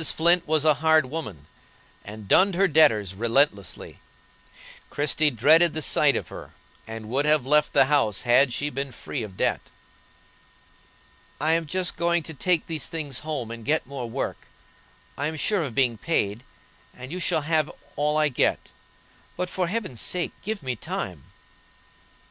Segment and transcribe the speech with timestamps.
[0.00, 1.46] Flint was a hard woman,
[2.06, 3.98] and dunned her debtors relentlessly;
[4.88, 6.52] Christie dreaded the sight of her,
[6.86, 9.60] and would have left the house had she been free of debt.
[11.38, 14.46] "I am just going to take these things home and get more work.
[15.18, 16.44] I am sure of being paid,
[16.94, 18.70] and you shall have all I get.
[19.36, 21.24] But, for Heaven's sake, give me time."